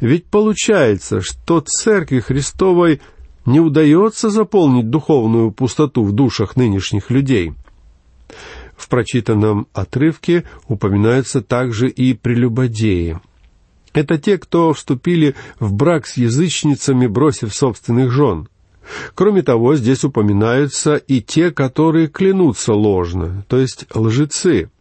Ведь 0.00 0.26
получается, 0.26 1.20
что 1.20 1.60
Церкви 1.60 2.20
Христовой 2.20 3.00
не 3.46 3.60
удается 3.60 4.30
заполнить 4.30 4.90
духовную 4.90 5.52
пустоту 5.52 6.04
в 6.04 6.12
душах 6.12 6.56
нынешних 6.56 7.10
людей. 7.10 7.52
В 8.76 8.88
прочитанном 8.88 9.66
отрывке 9.72 10.44
упоминаются 10.68 11.42
также 11.42 11.88
и 11.88 12.14
прелюбодеи. 12.14 13.18
Это 13.92 14.18
те, 14.18 14.38
кто 14.38 14.72
вступили 14.72 15.34
в 15.58 15.72
брак 15.72 16.06
с 16.06 16.16
язычницами, 16.16 17.06
бросив 17.06 17.54
собственных 17.54 18.10
жен. 18.10 18.48
Кроме 19.14 19.42
того, 19.42 19.76
здесь 19.76 20.04
упоминаются 20.04 20.96
и 20.96 21.20
те, 21.20 21.50
которые 21.50 22.08
клянутся 22.08 22.72
ложно, 22.72 23.44
то 23.48 23.58
есть 23.58 23.86
лжецы– 23.94 24.70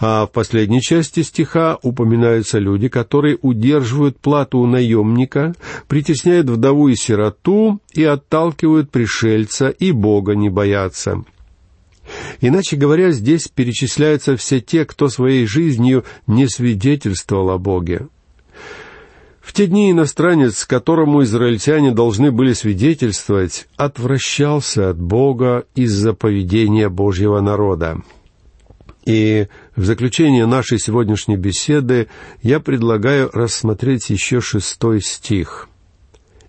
а 0.00 0.26
в 0.26 0.32
последней 0.32 0.80
части 0.80 1.22
стиха 1.22 1.78
упоминаются 1.82 2.58
люди, 2.58 2.88
которые 2.88 3.38
удерживают 3.42 4.18
плату 4.18 4.58
у 4.58 4.66
наемника, 4.66 5.54
притесняют 5.88 6.48
вдову 6.48 6.88
и 6.88 6.96
сироту 6.96 7.80
и 7.92 8.02
отталкивают 8.02 8.90
пришельца, 8.90 9.68
и 9.68 9.92
Бога 9.92 10.34
не 10.34 10.48
боятся. 10.48 11.22
Иначе 12.40 12.76
говоря, 12.76 13.12
здесь 13.12 13.48
перечисляются 13.48 14.36
все 14.36 14.60
те, 14.60 14.84
кто 14.84 15.08
своей 15.08 15.46
жизнью 15.46 16.04
не 16.26 16.48
свидетельствовал 16.48 17.50
о 17.50 17.58
Боге. 17.58 18.08
В 19.40 19.52
те 19.52 19.66
дни 19.66 19.90
иностранец, 19.90 20.64
которому 20.64 21.22
израильтяне 21.22 21.92
должны 21.92 22.30
были 22.30 22.52
свидетельствовать, 22.52 23.68
отвращался 23.76 24.90
от 24.90 25.00
Бога 25.00 25.64
из-за 25.74 26.14
поведения 26.14 26.88
Божьего 26.88 27.40
народа. 27.40 28.00
И 29.04 29.48
в 29.76 29.84
заключение 29.84 30.46
нашей 30.46 30.78
сегодняшней 30.78 31.36
беседы 31.36 32.08
я 32.42 32.60
предлагаю 32.60 33.30
рассмотреть 33.32 34.10
еще 34.10 34.40
шестой 34.40 35.00
стих. 35.00 35.68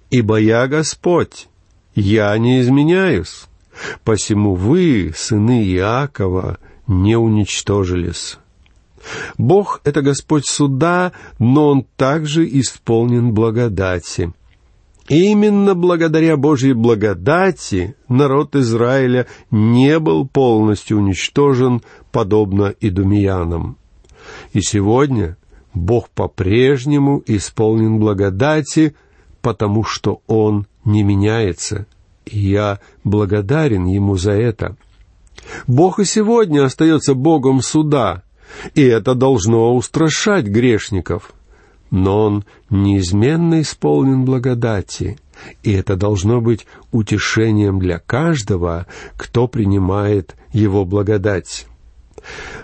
«Ибо 0.10 0.38
я 0.38 0.68
Господь, 0.68 1.48
я 1.96 2.38
не 2.38 2.62
изменяюсь, 2.62 3.46
посему 4.04 4.56
вы, 4.56 5.14
сыны 5.16 5.64
Иакова, 5.64 6.58
не 6.88 7.16
уничтожились». 7.16 8.38
Бог— 9.38 9.82
это 9.84 10.02
Господь 10.02 10.46
суда, 10.46 11.12
но 11.40 11.70
Он 11.70 11.86
также 11.96 12.48
исполнен 12.48 13.34
благодати. 13.34 14.32
Именно 15.12 15.76
благодаря 15.76 16.38
Божьей 16.38 16.72
благодати 16.72 17.98
народ 18.08 18.56
Израиля 18.56 19.28
не 19.52 20.00
был 20.00 20.26
полностью 20.26 21.00
уничтожен, 21.00 21.82
подобно 22.14 22.74
идумиянам. 22.80 23.76
И 24.54 24.62
сегодня 24.62 25.36
Бог 25.74 26.10
по-прежнему 26.12 27.22
исполнен 27.28 28.00
благодати, 28.00 28.96
потому 29.42 29.84
что 29.84 30.22
Он 30.28 30.66
не 30.86 31.04
меняется, 31.04 31.88
и 32.26 32.40
я 32.40 32.80
благодарен 33.04 33.88
Ему 33.88 34.16
за 34.16 34.32
это. 34.32 34.78
Бог 35.68 36.00
и 36.00 36.06
сегодня 36.06 36.64
остается 36.64 37.16
Богом 37.16 37.62
суда, 37.62 38.24
и 38.76 38.82
это 38.82 39.14
должно 39.14 39.76
устрашать 39.76 40.46
грешников— 40.46 41.34
но 41.92 42.26
он 42.26 42.46
неизменно 42.70 43.62
исполнен 43.62 44.26
благодати, 44.26 45.20
и 45.62 45.72
это 45.74 45.96
должно 45.96 46.42
быть 46.42 46.66
утешением 46.92 47.80
для 47.80 48.00
каждого, 48.00 48.88
кто 49.18 49.48
принимает 49.48 50.36
его 50.54 50.86
благодать. 50.86 51.68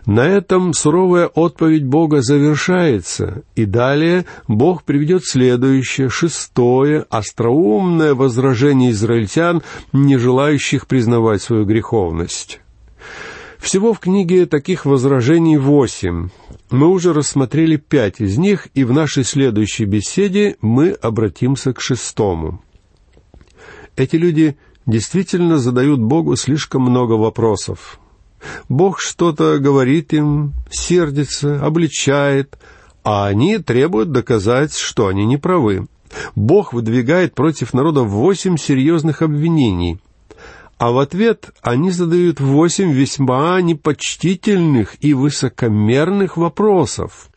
На 0.06 0.22
этом 0.22 0.74
суровая 0.74 1.28
отповедь 1.28 1.86
Бога 1.86 2.22
завершается, 2.22 3.44
и 3.56 3.66
далее 3.66 4.26
Бог 4.48 4.84
приведет 4.84 5.26
следующее, 5.26 6.10
шестое, 6.10 7.06
остроумное 7.10 8.14
возражение 8.14 8.92
израильтян, 8.92 9.64
не 9.94 10.18
желающих 10.18 10.88
признавать 10.88 11.42
свою 11.42 11.66
греховность. 11.66 12.62
Всего 13.68 13.92
в 13.92 14.00
книге 14.00 14.46
таких 14.46 14.86
возражений 14.86 15.58
восемь. 15.58 16.30
Мы 16.72 16.88
уже 16.88 17.12
рассмотрели 17.12 17.76
пять 17.76 18.22
из 18.22 18.38
них, 18.38 18.70
и 18.74 18.86
в 18.86 18.94
нашей 18.94 19.26
следующей 19.26 19.84
беседе 19.84 20.56
мы 20.62 20.92
обратимся 20.92 21.74
к 21.74 21.82
шестому. 21.82 22.64
Эти 23.98 24.16
люди 24.16 24.56
действительно 24.86 25.58
задают 25.58 26.00
Богу 26.00 26.38
слишком 26.38 26.84
много 26.84 27.16
вопросов. 27.16 28.00
Бог 28.70 29.02
что-то 29.02 29.60
говорит 29.60 30.14
им, 30.14 30.54
сердится, 30.72 31.62
обличает, 31.62 32.58
а 33.04 33.28
они 33.28 33.58
требуют 33.58 34.14
доказать, 34.14 34.78
что 34.78 35.08
они 35.08 35.26
не 35.26 35.36
правы. 35.36 35.88
Бог 36.36 36.72
выдвигает 36.72 37.36
против 37.36 37.74
народа 37.74 38.04
восемь 38.04 38.56
серьезных 38.56 39.22
обвинений, 39.22 40.00
а 40.78 40.92
в 40.92 41.00
ответ 41.00 41.50
они 41.62 41.92
задают 41.92 42.40
восемь 42.40 42.92
весьма 42.92 43.60
непочтительных 43.62 44.96
и 45.04 45.14
высокомерных 45.14 46.38
вопросов. 46.38 47.30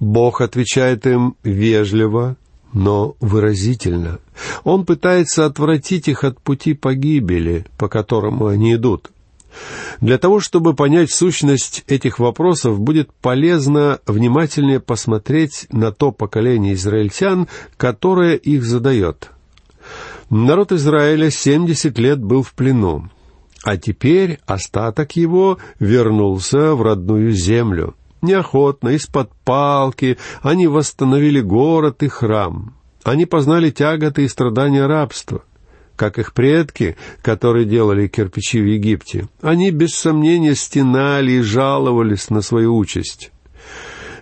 Бог 0.00 0.40
отвечает 0.40 1.06
им 1.06 1.36
вежливо, 1.44 2.36
но 2.72 3.16
выразительно. 3.20 4.18
Он 4.64 4.84
пытается 4.84 5.44
отвратить 5.44 6.08
их 6.08 6.24
от 6.24 6.40
пути 6.40 6.74
погибели, 6.74 7.66
по 7.78 7.88
которому 7.88 8.46
они 8.46 8.74
идут. 8.74 9.10
Для 10.00 10.16
того, 10.16 10.40
чтобы 10.40 10.74
понять 10.74 11.10
сущность 11.10 11.84
этих 11.86 12.18
вопросов, 12.18 12.80
будет 12.80 13.12
полезно 13.12 13.98
внимательнее 14.06 14.80
посмотреть 14.80 15.66
на 15.70 15.92
то 15.92 16.12
поколение 16.12 16.74
израильтян, 16.74 17.48
которое 17.76 18.36
их 18.36 18.64
задает. 18.64 19.30
Народ 20.30 20.70
Израиля 20.70 21.28
семьдесят 21.30 21.98
лет 21.98 22.22
был 22.22 22.44
в 22.44 22.54
плену, 22.54 23.10
а 23.64 23.76
теперь 23.76 24.38
остаток 24.46 25.16
его 25.16 25.58
вернулся 25.80 26.74
в 26.74 26.82
родную 26.82 27.32
землю. 27.32 27.96
Неохотно, 28.22 28.90
из-под 28.90 29.32
палки, 29.44 30.18
они 30.40 30.68
восстановили 30.68 31.40
город 31.40 32.04
и 32.04 32.08
храм. 32.08 32.76
Они 33.02 33.26
познали 33.26 33.70
тяготы 33.70 34.24
и 34.24 34.28
страдания 34.28 34.86
рабства 34.86 35.42
как 35.96 36.18
их 36.18 36.32
предки, 36.32 36.96
которые 37.20 37.66
делали 37.66 38.08
кирпичи 38.08 38.58
в 38.58 38.64
Египте. 38.64 39.28
Они, 39.42 39.70
без 39.70 39.90
сомнения, 39.90 40.54
стенали 40.54 41.32
и 41.32 41.40
жаловались 41.42 42.30
на 42.30 42.40
свою 42.40 42.74
участь. 42.74 43.32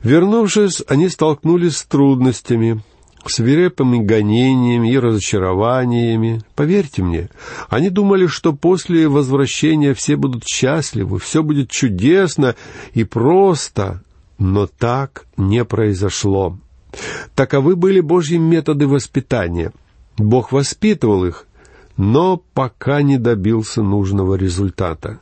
Вернувшись, 0.03 0.83
они 0.89 1.09
столкнулись 1.09 1.77
с 1.77 1.85
трудностями, 1.85 2.83
свирепыми 3.29 3.99
гонениями 3.99 4.93
и 4.93 4.99
разочарованиями. 4.99 6.43
Поверьте 6.55 7.03
мне, 7.03 7.29
они 7.69 7.91
думали, 7.91 8.27
что 8.27 8.53
после 8.53 9.09
возвращения 9.09 9.95
все 9.95 10.17
будут 10.17 10.45
счастливы, 10.45 11.19
все 11.19 11.43
будет 11.43 11.71
чудесно 11.71 12.55
и 12.95 13.05
просто, 13.05 14.03
но 14.39 14.67
так 14.67 15.27
не 15.37 15.65
произошло. 15.65 16.59
Таковы 17.35 17.77
были 17.77 18.01
Божьи 18.01 18.37
методы 18.37 18.87
воспитания. 18.87 19.73
Бог 20.17 20.53
воспитывал 20.53 21.25
их, 21.25 21.47
но 21.97 22.43
пока 22.55 23.03
не 23.03 23.19
добился 23.19 23.83
нужного 23.83 24.35
результата. 24.35 25.21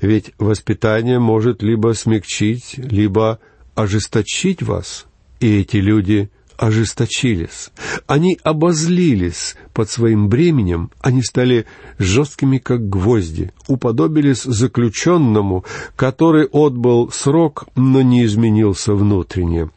Ведь 0.00 0.32
воспитание 0.38 1.18
может 1.18 1.62
либо 1.62 1.94
смягчить, 1.94 2.74
либо 2.76 3.38
ожесточить 3.74 4.62
вас. 4.62 5.06
И 5.40 5.60
эти 5.60 5.76
люди 5.76 6.30
ожесточились. 6.60 7.70
Они 8.06 8.38
обозлились 8.44 9.56
под 9.72 9.90
своим 9.90 10.28
бременем, 10.28 10.90
они 11.00 11.22
стали 11.22 11.64
жесткими, 11.98 12.58
как 12.58 12.86
гвозди, 12.86 13.50
уподобились 13.66 14.42
заключенному, 14.42 15.64
который 15.96 16.46
отбыл 16.52 17.10
срок, 17.10 17.66
но 17.76 18.02
не 18.02 18.26
изменился 18.26 18.94
внутренне. 18.94 19.70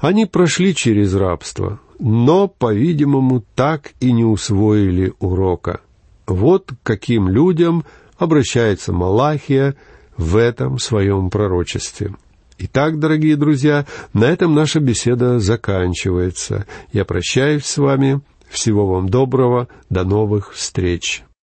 Они 0.00 0.24
прошли 0.24 0.74
через 0.74 1.14
рабство, 1.14 1.80
но, 1.98 2.48
по-видимому, 2.48 3.44
так 3.54 3.92
и 4.00 4.10
не 4.10 4.24
усвоили 4.24 5.12
урока. 5.20 5.82
Вот 6.26 6.72
к 6.72 6.76
каким 6.82 7.28
людям 7.28 7.84
обращается 8.16 8.94
Малахия 8.94 9.76
в 10.16 10.36
этом 10.36 10.78
своем 10.78 11.28
пророчестве. 11.28 12.14
Итак, 12.58 12.98
дорогие 12.98 13.36
друзья, 13.36 13.86
на 14.12 14.24
этом 14.24 14.54
наша 14.54 14.80
беседа 14.80 15.38
заканчивается. 15.38 16.66
Я 16.92 17.04
прощаюсь 17.04 17.64
с 17.64 17.78
вами. 17.78 18.20
Всего 18.48 18.86
вам 18.86 19.08
доброго. 19.08 19.68
До 19.88 20.04
новых 20.04 20.52
встреч. 20.52 21.24